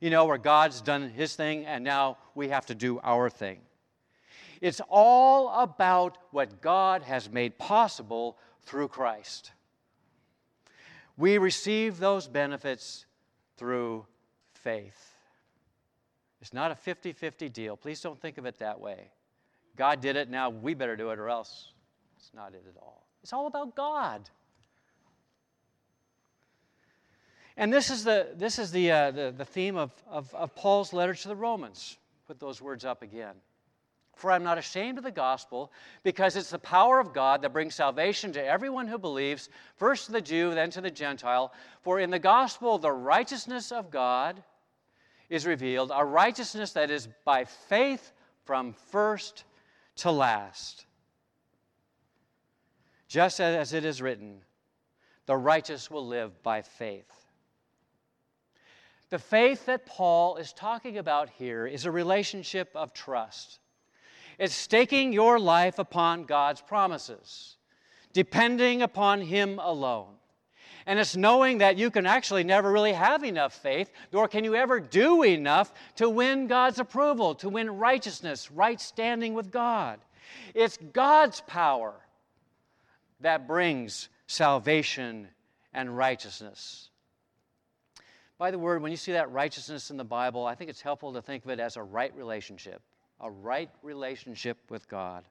You 0.00 0.10
know, 0.10 0.26
where 0.26 0.38
God's 0.38 0.80
done 0.80 1.08
his 1.08 1.36
thing 1.36 1.64
and 1.64 1.82
now 1.82 2.18
we 2.34 2.48
have 2.48 2.66
to 2.66 2.74
do 2.74 3.00
our 3.02 3.30
thing. 3.30 3.60
It's 4.60 4.80
all 4.88 5.48
about 5.62 6.18
what 6.32 6.60
God 6.60 7.02
has 7.02 7.30
made 7.30 7.58
possible 7.58 8.36
through 8.62 8.88
Christ. 8.88 9.52
We 11.16 11.38
receive 11.38 11.98
those 11.98 12.28
benefits 12.28 13.06
through 13.56 14.06
faith. 14.52 15.14
It's 16.40 16.52
not 16.52 16.70
a 16.70 16.74
50 16.74 17.12
50 17.12 17.48
deal. 17.48 17.76
Please 17.76 18.00
don't 18.00 18.20
think 18.20 18.38
of 18.38 18.46
it 18.46 18.58
that 18.58 18.80
way. 18.80 19.10
God 19.76 20.00
did 20.00 20.16
it, 20.16 20.30
now 20.30 20.50
we 20.50 20.74
better 20.74 20.96
do 20.96 21.10
it, 21.10 21.18
or 21.18 21.28
else 21.28 21.72
it's 22.16 22.30
not 22.34 22.54
it 22.54 22.64
at 22.68 22.80
all. 22.80 23.06
It's 23.22 23.32
all 23.32 23.46
about 23.46 23.74
God. 23.74 24.28
And 27.56 27.72
this 27.72 27.90
is 27.90 28.04
the, 28.04 28.28
this 28.34 28.58
is 28.58 28.70
the, 28.70 28.90
uh, 28.90 29.10
the, 29.10 29.34
the 29.36 29.44
theme 29.44 29.76
of, 29.76 29.90
of, 30.06 30.34
of 30.34 30.54
Paul's 30.54 30.92
letter 30.92 31.14
to 31.14 31.28
the 31.28 31.36
Romans. 31.36 31.96
Put 32.26 32.38
those 32.38 32.60
words 32.60 32.84
up 32.84 33.02
again. 33.02 33.34
For 34.16 34.32
I'm 34.32 34.42
not 34.42 34.56
ashamed 34.56 34.96
of 34.96 35.04
the 35.04 35.10
gospel, 35.10 35.70
because 36.02 36.36
it's 36.36 36.48
the 36.48 36.58
power 36.58 36.98
of 36.98 37.12
God 37.12 37.42
that 37.42 37.52
brings 37.52 37.74
salvation 37.74 38.32
to 38.32 38.44
everyone 38.44 38.88
who 38.88 38.98
believes, 38.98 39.50
first 39.76 40.06
to 40.06 40.12
the 40.12 40.22
Jew, 40.22 40.54
then 40.54 40.70
to 40.70 40.80
the 40.80 40.90
Gentile. 40.90 41.52
For 41.82 42.00
in 42.00 42.10
the 42.10 42.18
gospel, 42.18 42.78
the 42.78 42.90
righteousness 42.90 43.70
of 43.70 43.90
God 43.90 44.42
is 45.28 45.44
revealed, 45.44 45.92
a 45.94 46.02
righteousness 46.02 46.72
that 46.72 46.90
is 46.90 47.08
by 47.26 47.44
faith 47.44 48.12
from 48.44 48.72
first 48.90 49.44
to 49.96 50.10
last. 50.10 50.86
Just 53.08 53.38
as 53.38 53.74
it 53.74 53.84
is 53.84 54.00
written, 54.00 54.38
the 55.26 55.36
righteous 55.36 55.90
will 55.90 56.06
live 56.06 56.42
by 56.42 56.62
faith. 56.62 57.04
The 59.10 59.18
faith 59.18 59.66
that 59.66 59.84
Paul 59.84 60.36
is 60.36 60.54
talking 60.54 60.96
about 60.96 61.28
here 61.28 61.66
is 61.66 61.84
a 61.84 61.90
relationship 61.90 62.70
of 62.74 62.94
trust. 62.94 63.60
It's 64.38 64.54
staking 64.54 65.12
your 65.12 65.38
life 65.38 65.78
upon 65.78 66.24
God's 66.24 66.60
promises, 66.60 67.56
depending 68.12 68.82
upon 68.82 69.22
Him 69.22 69.58
alone. 69.58 70.12
And 70.84 71.00
it's 71.00 71.16
knowing 71.16 71.58
that 71.58 71.76
you 71.76 71.90
can 71.90 72.06
actually 72.06 72.44
never 72.44 72.70
really 72.70 72.92
have 72.92 73.24
enough 73.24 73.54
faith, 73.54 73.90
nor 74.12 74.28
can 74.28 74.44
you 74.44 74.54
ever 74.54 74.78
do 74.78 75.24
enough 75.24 75.72
to 75.96 76.08
win 76.08 76.46
God's 76.46 76.78
approval, 76.78 77.34
to 77.36 77.48
win 77.48 77.70
righteousness, 77.70 78.52
right 78.52 78.80
standing 78.80 79.34
with 79.34 79.50
God. 79.50 79.98
It's 80.54 80.76
God's 80.92 81.40
power 81.40 81.94
that 83.20 83.48
brings 83.48 84.08
salvation 84.28 85.28
and 85.72 85.96
righteousness. 85.96 86.90
By 88.38 88.50
the 88.50 88.58
word, 88.58 88.82
when 88.82 88.90
you 88.90 88.96
see 88.98 89.12
that 89.12 89.32
righteousness 89.32 89.90
in 89.90 89.96
the 89.96 90.04
Bible, 90.04 90.46
I 90.46 90.54
think 90.54 90.70
it's 90.70 90.82
helpful 90.82 91.14
to 91.14 91.22
think 91.22 91.44
of 91.44 91.50
it 91.50 91.58
as 91.58 91.76
a 91.76 91.82
right 91.82 92.14
relationship 92.14 92.82
a 93.20 93.30
right 93.30 93.70
relationship 93.82 94.58
with 94.68 94.88
God. 94.88 95.24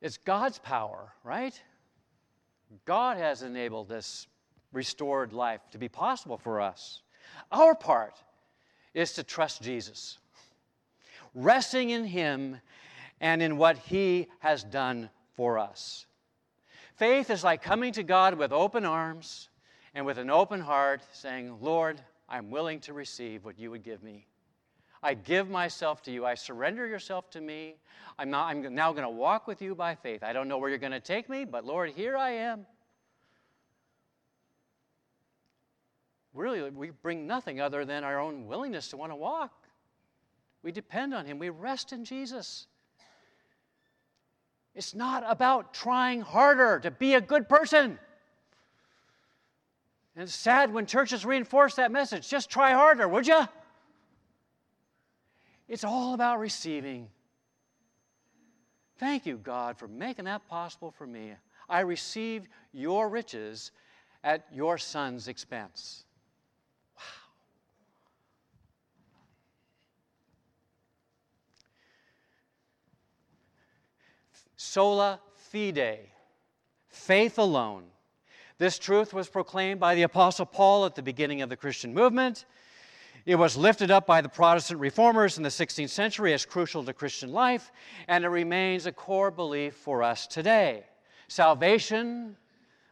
It's 0.00 0.16
God's 0.16 0.58
power, 0.58 1.12
right? 1.22 1.60
God 2.84 3.18
has 3.18 3.42
enabled 3.42 3.88
this 3.88 4.26
restored 4.72 5.32
life 5.32 5.60
to 5.70 5.78
be 5.78 5.88
possible 5.88 6.38
for 6.38 6.60
us. 6.60 7.02
Our 7.50 7.74
part 7.74 8.14
is 8.94 9.12
to 9.14 9.22
trust 9.22 9.62
Jesus, 9.62 10.18
resting 11.34 11.90
in 11.90 12.04
Him 12.04 12.60
and 13.20 13.42
in 13.42 13.56
what 13.56 13.78
He 13.78 14.28
has 14.40 14.64
done 14.64 15.10
for 15.36 15.58
us. 15.58 16.06
Faith 16.96 17.30
is 17.30 17.44
like 17.44 17.62
coming 17.62 17.92
to 17.92 18.02
God 18.02 18.34
with 18.34 18.52
open 18.52 18.84
arms 18.84 19.48
and 19.94 20.04
with 20.06 20.18
an 20.18 20.30
open 20.30 20.60
heart, 20.60 21.02
saying, 21.12 21.58
Lord, 21.60 22.00
I'm 22.28 22.50
willing 22.50 22.80
to 22.80 22.92
receive 22.92 23.44
what 23.44 23.58
you 23.58 23.70
would 23.70 23.82
give 23.82 24.02
me. 24.02 24.26
I 25.02 25.14
give 25.14 25.50
myself 25.50 26.02
to 26.02 26.12
you. 26.12 26.24
I 26.24 26.34
surrender 26.34 26.86
yourself 26.86 27.28
to 27.30 27.40
me. 27.40 27.74
I'm, 28.18 28.30
not, 28.30 28.46
I'm 28.46 28.74
now 28.74 28.92
going 28.92 29.04
to 29.04 29.10
walk 29.10 29.46
with 29.46 29.60
you 29.60 29.74
by 29.74 29.94
faith. 29.94 30.22
I 30.22 30.32
don't 30.32 30.46
know 30.46 30.58
where 30.58 30.68
you're 30.68 30.78
going 30.78 30.92
to 30.92 31.00
take 31.00 31.28
me, 31.28 31.44
but 31.44 31.64
Lord, 31.64 31.90
here 31.90 32.16
I 32.16 32.30
am. 32.30 32.66
Really, 36.34 36.70
we 36.70 36.90
bring 36.90 37.26
nothing 37.26 37.60
other 37.60 37.84
than 37.84 38.04
our 38.04 38.18
own 38.18 38.46
willingness 38.46 38.88
to 38.88 38.96
want 38.96 39.12
to 39.12 39.16
walk. 39.16 39.52
We 40.62 40.72
depend 40.72 41.12
on 41.12 41.26
Him, 41.26 41.38
we 41.38 41.50
rest 41.50 41.92
in 41.92 42.04
Jesus. 42.04 42.66
It's 44.74 44.94
not 44.94 45.24
about 45.26 45.74
trying 45.74 46.22
harder 46.22 46.80
to 46.80 46.90
be 46.90 47.14
a 47.14 47.20
good 47.20 47.48
person. 47.48 47.98
And 50.14 50.24
it's 50.24 50.34
sad 50.34 50.72
when 50.72 50.86
churches 50.86 51.26
reinforce 51.26 51.74
that 51.74 51.90
message. 51.90 52.28
Just 52.28 52.48
try 52.48 52.72
harder, 52.72 53.06
would 53.08 53.26
you? 53.26 53.46
It's 55.68 55.84
all 55.84 56.14
about 56.14 56.38
receiving. 56.38 57.08
Thank 58.98 59.26
you, 59.26 59.36
God, 59.36 59.78
for 59.78 59.88
making 59.88 60.26
that 60.26 60.46
possible 60.48 60.90
for 60.90 61.06
me. 61.06 61.32
I 61.68 61.80
receive 61.80 62.46
your 62.72 63.08
riches 63.08 63.72
at 64.22 64.46
your 64.52 64.78
son's 64.78 65.28
expense. 65.28 66.04
Wow. 66.96 67.02
Sola 74.56 75.20
fide, 75.34 75.98
faith 76.88 77.38
alone. 77.38 77.84
This 78.58 78.78
truth 78.78 79.12
was 79.12 79.28
proclaimed 79.28 79.80
by 79.80 79.94
the 79.96 80.02
Apostle 80.02 80.46
Paul 80.46 80.86
at 80.86 80.94
the 80.94 81.02
beginning 81.02 81.42
of 81.42 81.48
the 81.48 81.56
Christian 81.56 81.92
movement. 81.92 82.44
It 83.24 83.36
was 83.36 83.56
lifted 83.56 83.90
up 83.90 84.06
by 84.06 84.20
the 84.20 84.28
Protestant 84.28 84.80
reformers 84.80 85.36
in 85.36 85.44
the 85.44 85.48
16th 85.48 85.90
century 85.90 86.32
as 86.32 86.44
crucial 86.44 86.84
to 86.84 86.92
Christian 86.92 87.32
life, 87.32 87.70
and 88.08 88.24
it 88.24 88.28
remains 88.28 88.86
a 88.86 88.92
core 88.92 89.30
belief 89.30 89.74
for 89.74 90.02
us 90.02 90.26
today. 90.26 90.84
Salvation, 91.28 92.36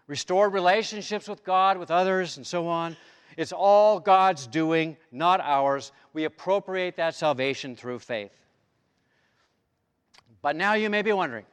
restored 0.06 0.52
relationships 0.52 1.28
with 1.28 1.44
God, 1.44 1.78
with 1.78 1.90
others, 1.90 2.36
and 2.36 2.46
so 2.46 2.68
on. 2.68 2.96
It's 3.36 3.52
all 3.52 3.98
God's 3.98 4.46
doing, 4.46 4.96
not 5.10 5.40
ours. 5.40 5.90
We 6.12 6.24
appropriate 6.24 6.96
that 6.96 7.14
salvation 7.14 7.74
through 7.74 7.98
faith. 7.98 8.32
But 10.42 10.56
now 10.56 10.74
you 10.74 10.90
may 10.90 11.02
be 11.02 11.12
wondering 11.12 11.44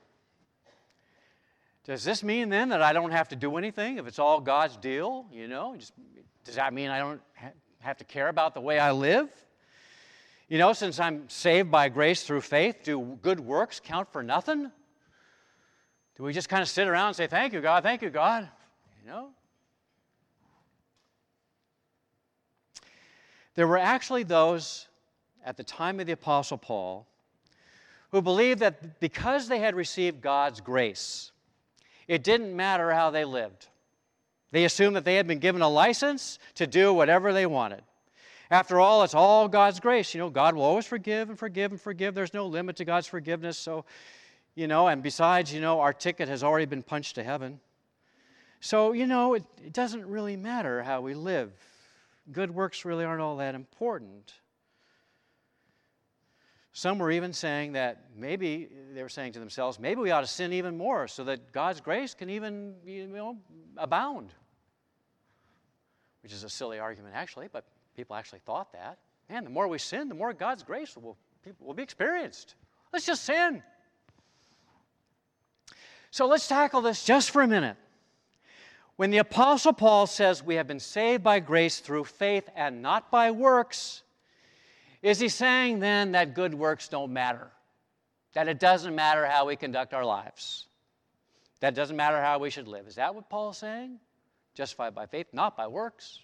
does 1.83 2.03
this 2.03 2.21
mean 2.21 2.49
then 2.49 2.67
that 2.69 2.81
I 2.81 2.91
don't 2.91 3.11
have 3.11 3.29
to 3.29 3.37
do 3.37 3.55
anything 3.55 3.97
if 3.97 4.07
it's 4.07 4.19
all 4.19 4.41
God's 4.41 4.75
deal? 4.75 5.25
You 5.31 5.47
know, 5.47 5.73
just, 5.77 5.93
does 6.43 6.55
that 6.55 6.73
mean 6.73 6.89
I 6.89 6.99
don't 6.99 7.21
have 7.87 7.97
to 7.97 8.03
care 8.03 8.27
about 8.27 8.53
the 8.53 8.59
way 8.59 8.79
I 8.79 8.91
live? 8.91 9.29
You 10.49 10.57
know, 10.57 10.73
since 10.73 10.99
I'm 10.99 11.29
saved 11.29 11.71
by 11.71 11.87
grace 11.87 12.23
through 12.23 12.41
faith, 12.41 12.83
do 12.83 13.17
good 13.21 13.39
works 13.39 13.79
count 13.81 14.11
for 14.11 14.21
nothing? 14.21 14.69
Do 16.17 16.23
we 16.23 16.33
just 16.33 16.49
kind 16.49 16.61
of 16.61 16.67
sit 16.67 16.85
around 16.87 17.07
and 17.07 17.15
say, 17.15 17.27
Thank 17.27 17.53
you, 17.53 17.61
God, 17.61 17.83
thank 17.83 18.01
you, 18.01 18.09
God? 18.09 18.49
You 19.01 19.09
know? 19.09 19.29
There 23.55 23.67
were 23.67 23.77
actually 23.77 24.23
those 24.23 24.87
at 25.45 25.55
the 25.55 25.63
time 25.63 26.01
of 26.01 26.07
the 26.07 26.11
Apostle 26.11 26.57
Paul 26.57 27.07
who 28.11 28.21
believed 28.21 28.59
that 28.59 28.99
because 28.99 29.47
they 29.47 29.59
had 29.59 29.75
received 29.75 30.21
God's 30.21 30.59
grace, 30.59 31.31
it 32.09 32.21
didn't 32.21 32.53
matter 32.53 32.91
how 32.91 33.11
they 33.11 33.23
lived. 33.23 33.67
They 34.51 34.65
assumed 34.65 34.95
that 34.95 35.05
they 35.05 35.15
had 35.15 35.27
been 35.27 35.39
given 35.39 35.61
a 35.61 35.69
license 35.69 36.39
to 36.55 36.67
do 36.67 36.93
whatever 36.93 37.33
they 37.33 37.45
wanted. 37.45 37.81
After 38.49 38.79
all, 38.79 39.03
it's 39.03 39.13
all 39.13 39.47
God's 39.47 39.79
grace. 39.79 40.13
You 40.13 40.19
know, 40.19 40.29
God 40.29 40.55
will 40.55 40.63
always 40.63 40.85
forgive 40.85 41.29
and 41.29 41.37
forgive 41.37 41.71
and 41.71 41.81
forgive. 41.81 42.15
There's 42.15 42.33
no 42.33 42.47
limit 42.47 42.77
to 42.77 42.85
God's 42.85 43.07
forgiveness. 43.07 43.57
So, 43.57 43.83
you 44.55 44.67
know, 44.67 44.87
and 44.87 45.03
besides, 45.03 45.53
you 45.53 45.59
know, 45.59 45.81
our 45.81 45.93
ticket 45.93 46.29
has 46.29 46.43
already 46.43 46.65
been 46.65 46.81
punched 46.81 47.15
to 47.15 47.23
heaven. 47.23 47.59
So, 48.61 48.93
you 48.93 49.05
know, 49.05 49.33
it, 49.33 49.43
it 49.63 49.73
doesn't 49.73 50.05
really 50.05 50.37
matter 50.37 50.81
how 50.81 51.01
we 51.01 51.13
live. 51.13 51.51
Good 52.31 52.51
works 52.51 52.85
really 52.85 53.03
aren't 53.03 53.21
all 53.21 53.37
that 53.37 53.53
important. 53.53 54.33
Some 56.77 56.99
were 56.99 57.09
even 57.09 57.33
saying 57.33 57.71
that 57.71 58.03
maybe 58.15 58.69
they 58.93 59.01
were 59.01 59.09
saying 59.09 59.31
to 59.31 59.39
themselves, 59.39 59.79
maybe 59.79 59.99
we 59.99 60.11
ought 60.11 60.21
to 60.21 60.27
sin 60.27 60.53
even 60.53 60.77
more 60.77 61.07
so 61.07 61.23
that 61.23 61.51
God's 61.51 61.81
grace 61.81 62.13
can 62.13 62.29
even 62.29 62.75
you 62.85 63.07
know, 63.07 63.39
abound. 63.77 64.31
Which 66.21 66.31
is 66.31 66.43
a 66.43 66.49
silly 66.49 66.77
argument, 66.77 67.15
actually, 67.15 67.47
but 67.51 67.65
people 67.95 68.15
actually 68.15 68.41
thought 68.45 68.71
that. 68.73 68.99
Man, 69.27 69.43
the 69.43 69.49
more 69.49 69.67
we 69.67 69.79
sin, 69.79 70.07
the 70.07 70.13
more 70.13 70.33
God's 70.33 70.61
grace 70.61 70.95
will, 70.95 71.17
will 71.59 71.73
be 71.73 71.81
experienced. 71.81 72.53
Let's 72.93 73.07
just 73.07 73.23
sin. 73.23 73.63
So 76.11 76.27
let's 76.27 76.47
tackle 76.47 76.81
this 76.81 77.03
just 77.03 77.31
for 77.31 77.41
a 77.41 77.47
minute. 77.47 77.77
When 78.97 79.09
the 79.09 79.17
Apostle 79.17 79.73
Paul 79.73 80.05
says 80.05 80.43
we 80.43 80.53
have 80.53 80.67
been 80.67 80.79
saved 80.79 81.23
by 81.23 81.39
grace 81.39 81.79
through 81.79 82.03
faith 82.03 82.47
and 82.55 82.83
not 82.83 83.09
by 83.09 83.31
works, 83.31 84.03
is 85.01 85.19
he 85.19 85.29
saying 85.29 85.79
then 85.79 86.11
that 86.13 86.33
good 86.33 86.53
works 86.53 86.87
don't 86.87 87.11
matter? 87.11 87.51
That 88.33 88.47
it 88.47 88.59
doesn't 88.59 88.95
matter 88.95 89.25
how 89.25 89.45
we 89.45 89.55
conduct 89.55 89.93
our 89.93 90.05
lives? 90.05 90.67
That 91.59 91.75
doesn't 91.75 91.95
matter 91.95 92.21
how 92.21 92.39
we 92.39 92.49
should 92.49 92.67
live? 92.67 92.87
Is 92.87 92.95
that 92.95 93.13
what 93.15 93.29
Paul's 93.29 93.57
saying? 93.57 93.99
Justified 94.53 94.93
by 94.93 95.05
faith, 95.05 95.27
not 95.33 95.57
by 95.57 95.67
works? 95.67 96.19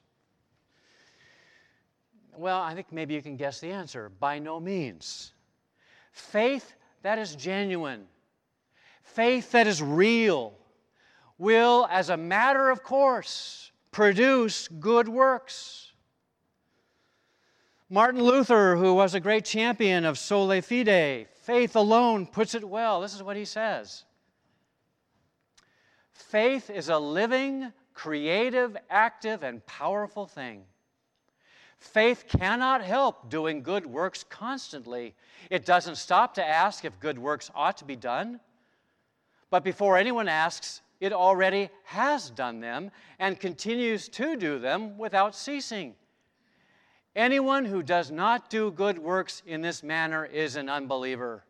Well, 2.36 2.62
I 2.62 2.74
think 2.74 2.92
maybe 2.92 3.14
you 3.14 3.22
can 3.22 3.38
guess 3.38 3.60
the 3.60 3.72
answer. 3.72 4.10
By 4.10 4.40
no 4.40 4.60
means. 4.60 5.34
Faith 6.12 6.74
that 7.04 7.20
is 7.20 7.36
genuine, 7.36 8.06
faith 9.04 9.52
that 9.52 9.68
is 9.68 9.82
real, 9.82 10.54
will, 11.38 11.88
as 11.92 12.10
a 12.10 12.18
matter 12.18 12.70
of 12.70 12.84
course, 12.84 13.72
produce 13.92 14.68
good 14.68 15.08
works. 15.08 15.93
Martin 17.94 18.24
Luther, 18.24 18.76
who 18.76 18.96
was 18.96 19.14
a 19.14 19.20
great 19.20 19.46
champion 19.46 20.04
of 20.04 20.18
sola 20.18 20.64
fide, 20.64 21.28
faith 21.44 21.76
alone, 21.76 22.26
puts 22.26 22.56
it 22.56 22.68
well. 22.68 23.02
This 23.02 23.14
is 23.14 23.22
what 23.22 23.38
he 23.38 23.46
says 23.46 24.04
Faith 26.12 26.72
is 26.72 26.90
a 26.90 26.98
living, 26.98 27.72
creative, 27.94 28.76
active, 28.90 29.44
and 29.44 29.64
powerful 29.68 30.26
thing. 30.26 30.64
Faith 31.78 32.26
cannot 32.28 32.84
help 32.84 33.30
doing 33.30 33.62
good 33.62 33.86
works 33.86 34.24
constantly. 34.28 35.14
It 35.52 35.64
doesn't 35.64 35.98
stop 35.98 36.34
to 36.34 36.44
ask 36.44 36.86
if 36.86 37.00
good 37.00 37.20
works 37.20 37.52
ought 37.54 37.78
to 37.78 37.86
be 37.86 37.96
done. 37.96 38.40
But 39.52 39.64
before 39.64 39.98
anyone 39.98 40.28
asks, 40.28 40.82
it 41.00 41.14
already 41.14 41.70
has 41.84 42.32
done 42.32 42.60
them 42.60 42.90
and 43.20 43.40
continues 43.40 44.10
to 44.10 44.36
do 44.36 44.58
them 44.58 44.98
without 44.98 45.36
ceasing. 45.36 45.94
Anyone 47.16 47.66
who 47.66 47.84
does 47.84 48.10
not 48.10 48.50
do 48.50 48.72
good 48.72 48.98
works 48.98 49.44
in 49.46 49.62
this 49.62 49.84
manner 49.84 50.26
is 50.26 50.56
an 50.56 50.68
unbeliever. 50.68 51.44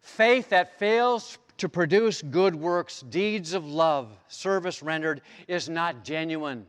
Faith 0.00 0.50
that 0.50 0.78
fails 0.78 1.38
to 1.58 1.68
produce 1.68 2.22
good 2.22 2.54
works, 2.54 3.00
deeds 3.02 3.54
of 3.54 3.66
love, 3.66 4.10
service 4.28 4.82
rendered, 4.82 5.22
is 5.48 5.68
not 5.68 6.04
genuine. 6.04 6.66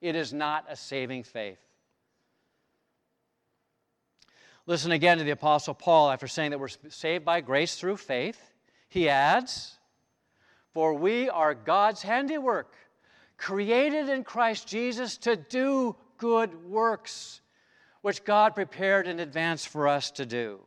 It 0.00 0.14
is 0.16 0.32
not 0.32 0.66
a 0.68 0.76
saving 0.76 1.22
faith. 1.22 1.58
Listen 4.66 4.92
again 4.92 5.18
to 5.18 5.24
the 5.24 5.30
Apostle 5.30 5.74
Paul 5.74 6.10
after 6.10 6.26
saying 6.26 6.50
that 6.50 6.60
we're 6.60 6.68
saved 6.88 7.24
by 7.24 7.40
grace 7.40 7.76
through 7.76 7.98
faith. 7.98 8.52
He 8.88 9.08
adds, 9.08 9.76
For 10.72 10.94
we 10.94 11.28
are 11.28 11.54
God's 11.54 12.02
handiwork 12.02 12.74
created 13.36 14.08
in 14.08 14.24
Christ 14.24 14.66
Jesus 14.66 15.16
to 15.18 15.36
do 15.36 15.96
good 16.18 16.64
works, 16.64 17.40
which 18.02 18.24
God 18.24 18.54
prepared 18.54 19.06
in 19.06 19.20
advance 19.20 19.64
for 19.64 19.88
us 19.88 20.10
to 20.12 20.26
do. 20.26 20.60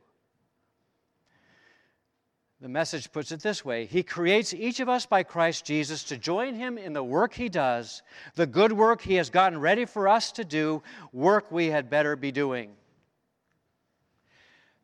The 2.59 2.69
message 2.69 3.11
puts 3.11 3.31
it 3.31 3.41
this 3.41 3.63
way 3.63 3.85
He 3.85 4.01
creates 4.01 4.53
each 4.53 4.79
of 4.79 4.89
us 4.89 5.05
by 5.05 5.23
Christ 5.23 5.65
Jesus 5.65 6.03
to 6.05 6.17
join 6.17 6.55
Him 6.55 6.77
in 6.77 6.93
the 6.93 7.03
work 7.03 7.33
He 7.33 7.49
does, 7.49 8.01
the 8.35 8.47
good 8.47 8.71
work 8.71 9.01
He 9.01 9.15
has 9.15 9.29
gotten 9.29 9.59
ready 9.59 9.85
for 9.85 10.07
us 10.07 10.31
to 10.33 10.43
do, 10.43 10.81
work 11.13 11.51
we 11.51 11.67
had 11.67 11.89
better 11.89 12.15
be 12.15 12.31
doing. 12.31 12.71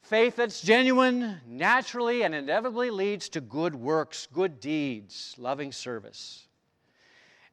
Faith 0.03 0.35
that's 0.35 0.61
genuine 0.61 1.39
naturally 1.47 2.23
and 2.23 2.35
inevitably 2.35 2.91
leads 2.91 3.29
to 3.29 3.41
good 3.41 3.73
works, 3.73 4.27
good 4.31 4.59
deeds, 4.59 5.33
loving 5.39 5.71
service. 5.71 6.47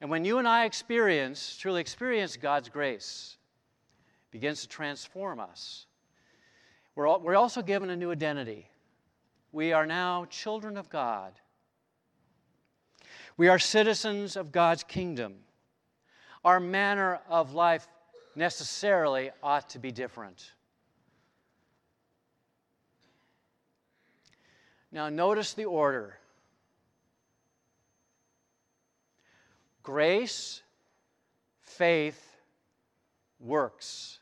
And 0.01 0.11
when 0.11 0.25
you 0.25 0.39
and 0.39 0.49
I 0.49 0.65
experience, 0.65 1.57
truly 1.59 1.81
experience 1.81 2.37
God's 2.37 2.69
grace, 2.69 3.37
begins 4.31 4.63
to 4.63 4.69
transform 4.69 5.41
us. 5.41 5.87
We're, 6.95 7.07
all, 7.07 7.21
we're 7.21 7.37
also 7.37 7.63
given 7.63 7.91
a 7.91 7.97
new 7.97 8.11
identity. 8.11 8.69
We 9.53 9.73
are 9.73 9.87
now 9.87 10.27
children 10.27 10.77
of 10.77 10.89
God. 10.89 11.33
We 13.37 13.49
are 13.49 13.59
citizens 13.59 14.37
of 14.37 14.53
God's 14.53 14.85
kingdom. 14.85 15.35
Our 16.45 16.61
manner 16.61 17.21
of 17.29 17.53
life 17.53 17.87
necessarily 18.35 19.31
ought 19.43 19.71
to 19.71 19.79
be 19.79 19.93
different. 19.93 20.53
Now, 24.93 25.09
notice 25.09 25.53
the 25.53 25.67
order 25.67 26.20
grace, 29.91 30.63
faith, 31.63 32.37
works. 33.41 34.21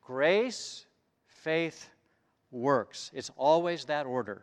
Grace, 0.00 0.86
faith, 1.26 1.90
works. 2.50 3.10
It's 3.12 3.30
always 3.36 3.84
that 3.84 4.06
order. 4.06 4.40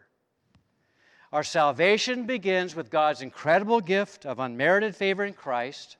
Our 1.33 1.43
salvation 1.43 2.27
begins 2.27 2.75
with 2.75 2.91
God's 2.91 3.23
incredible 3.23 3.81
gift 3.81 4.27
of 4.27 4.37
unmerited 4.37 4.95
favor 4.95 5.25
in 5.25 5.33
Christ. 5.33 5.97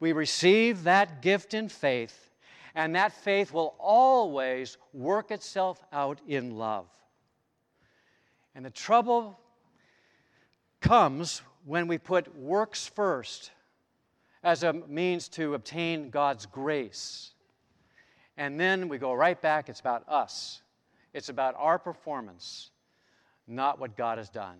We 0.00 0.14
receive 0.14 0.84
that 0.84 1.20
gift 1.20 1.52
in 1.52 1.68
faith, 1.68 2.30
and 2.74 2.96
that 2.96 3.12
faith 3.12 3.52
will 3.52 3.74
always 3.78 4.78
work 4.94 5.30
itself 5.30 5.84
out 5.92 6.22
in 6.26 6.56
love. 6.56 6.86
And 8.54 8.64
the 8.64 8.70
trouble 8.70 9.38
comes 10.80 11.42
when 11.66 11.88
we 11.88 11.98
put 11.98 12.34
works 12.36 12.86
first 12.86 13.50
as 14.44 14.62
a 14.62 14.72
means 14.72 15.28
to 15.28 15.54
obtain 15.54 16.10
God's 16.10 16.46
grace. 16.46 17.32
And 18.36 18.58
then 18.58 18.88
we 18.88 18.98
go 18.98 19.12
right 19.12 19.40
back, 19.40 19.68
it's 19.68 19.80
about 19.80 20.04
us. 20.08 20.62
It's 21.12 21.28
about 21.28 21.56
our 21.58 21.78
performance, 21.78 22.70
not 23.48 23.80
what 23.80 23.96
God 23.96 24.18
has 24.18 24.28
done. 24.28 24.58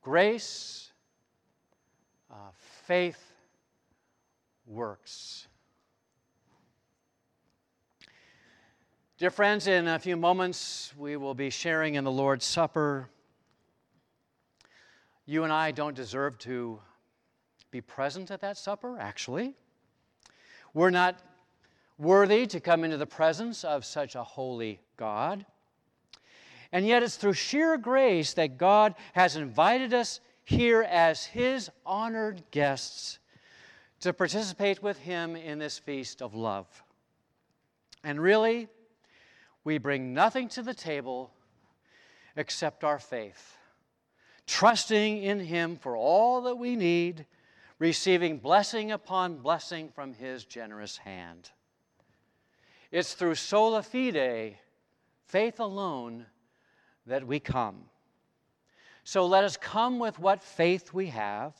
Grace, 0.00 0.92
uh, 2.30 2.36
faith, 2.86 3.32
works. 4.64 5.48
Dear 9.18 9.30
friends, 9.30 9.66
in 9.66 9.88
a 9.88 9.98
few 9.98 10.16
moments 10.16 10.92
we 10.96 11.16
will 11.16 11.34
be 11.34 11.50
sharing 11.50 11.96
in 11.96 12.04
the 12.04 12.12
Lord's 12.12 12.44
Supper. 12.44 13.08
You 15.26 15.44
and 15.44 15.52
I 15.52 15.70
don't 15.70 15.94
deserve 15.94 16.38
to 16.40 16.80
be 17.70 17.80
present 17.80 18.30
at 18.30 18.40
that 18.40 18.56
supper, 18.56 18.98
actually. 18.98 19.54
We're 20.74 20.90
not 20.90 21.20
worthy 21.98 22.46
to 22.46 22.60
come 22.60 22.84
into 22.84 22.96
the 22.96 23.06
presence 23.06 23.64
of 23.64 23.84
such 23.84 24.14
a 24.14 24.24
holy 24.24 24.80
God. 24.96 25.46
And 26.72 26.86
yet, 26.86 27.02
it's 27.02 27.16
through 27.16 27.34
sheer 27.34 27.76
grace 27.76 28.32
that 28.34 28.58
God 28.58 28.94
has 29.12 29.36
invited 29.36 29.92
us 29.92 30.20
here 30.44 30.82
as 30.82 31.24
His 31.24 31.70
honored 31.84 32.42
guests 32.50 33.18
to 34.00 34.12
participate 34.12 34.82
with 34.82 34.98
Him 34.98 35.36
in 35.36 35.58
this 35.58 35.78
feast 35.78 36.22
of 36.22 36.34
love. 36.34 36.66
And 38.02 38.20
really, 38.20 38.68
we 39.64 39.78
bring 39.78 40.12
nothing 40.12 40.48
to 40.50 40.62
the 40.62 40.74
table 40.74 41.30
except 42.36 42.82
our 42.82 42.98
faith, 42.98 43.56
trusting 44.46 45.22
in 45.22 45.40
Him 45.40 45.76
for 45.76 45.96
all 45.96 46.42
that 46.42 46.56
we 46.56 46.76
need, 46.76 47.26
receiving 47.78 48.38
blessing 48.38 48.92
upon 48.92 49.38
blessing 49.38 49.90
from 49.94 50.14
His 50.14 50.44
generous 50.44 50.96
hand. 50.98 51.50
It's 52.90 53.14
through 53.14 53.36
sola 53.36 53.82
fide, 53.82 54.58
faith 55.26 55.60
alone, 55.60 56.26
that 57.06 57.26
we 57.26 57.40
come. 57.40 57.84
So 59.04 59.26
let 59.26 59.44
us 59.44 59.56
come 59.56 59.98
with 59.98 60.18
what 60.18 60.42
faith 60.42 60.92
we 60.92 61.08
have. 61.08 61.54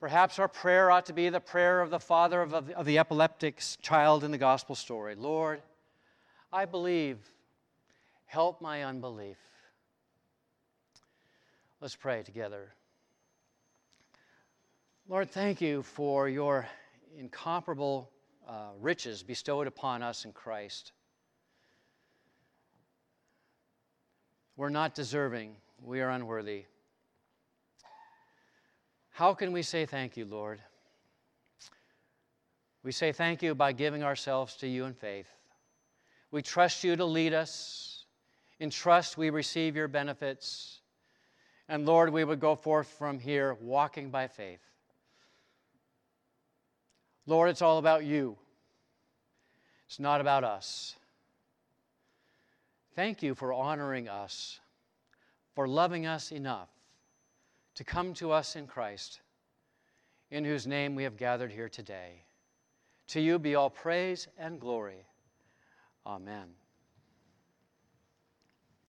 Perhaps 0.00 0.40
our 0.40 0.48
prayer 0.48 0.90
ought 0.90 1.06
to 1.06 1.12
be 1.12 1.28
the 1.28 1.38
prayer 1.38 1.80
of 1.80 1.90
the 1.90 2.00
father 2.00 2.42
of, 2.42 2.52
of 2.54 2.84
the 2.84 2.98
epileptic 2.98 3.62
child 3.80 4.24
in 4.24 4.32
the 4.32 4.38
gospel 4.38 4.74
story 4.74 5.14
Lord, 5.14 5.62
I 6.52 6.64
believe. 6.64 7.18
Help 8.26 8.62
my 8.62 8.82
unbelief. 8.84 9.36
Let's 11.82 11.96
pray 11.96 12.22
together. 12.22 12.72
Lord, 15.08 15.28
thank 15.28 15.60
you 15.60 15.82
for 15.82 16.28
your 16.28 16.68
incomparable 17.18 18.08
uh, 18.48 18.68
riches 18.80 19.24
bestowed 19.24 19.66
upon 19.66 20.00
us 20.00 20.24
in 20.24 20.30
Christ. 20.30 20.92
We're 24.56 24.68
not 24.68 24.94
deserving, 24.94 25.56
we 25.82 26.00
are 26.00 26.10
unworthy. 26.10 26.66
How 29.10 29.34
can 29.34 29.50
we 29.50 29.62
say 29.62 29.84
thank 29.84 30.16
you, 30.16 30.24
Lord? 30.24 30.60
We 32.84 32.92
say 32.92 33.10
thank 33.10 33.42
you 33.42 33.56
by 33.56 33.72
giving 33.72 34.04
ourselves 34.04 34.54
to 34.58 34.68
you 34.68 34.84
in 34.84 34.94
faith. 34.94 35.30
We 36.30 36.42
trust 36.42 36.84
you 36.84 36.94
to 36.94 37.04
lead 37.04 37.34
us. 37.34 38.04
In 38.60 38.70
trust, 38.70 39.18
we 39.18 39.30
receive 39.30 39.74
your 39.74 39.88
benefits. 39.88 40.81
And 41.72 41.86
Lord, 41.86 42.12
we 42.12 42.22
would 42.22 42.38
go 42.38 42.54
forth 42.54 42.86
from 42.86 43.18
here 43.18 43.56
walking 43.58 44.10
by 44.10 44.28
faith. 44.28 44.60
Lord, 47.26 47.48
it's 47.48 47.62
all 47.62 47.78
about 47.78 48.04
you, 48.04 48.36
it's 49.86 49.98
not 49.98 50.20
about 50.20 50.44
us. 50.44 50.96
Thank 52.94 53.22
you 53.22 53.34
for 53.34 53.54
honoring 53.54 54.06
us, 54.06 54.60
for 55.54 55.66
loving 55.66 56.04
us 56.04 56.30
enough 56.30 56.68
to 57.76 57.84
come 57.84 58.12
to 58.14 58.32
us 58.32 58.54
in 58.54 58.66
Christ, 58.66 59.22
in 60.30 60.44
whose 60.44 60.66
name 60.66 60.94
we 60.94 61.04
have 61.04 61.16
gathered 61.16 61.52
here 61.52 61.70
today. 61.70 62.24
To 63.08 63.20
you 63.22 63.38
be 63.38 63.54
all 63.54 63.70
praise 63.70 64.28
and 64.38 64.60
glory. 64.60 65.06
Amen. 66.04 66.48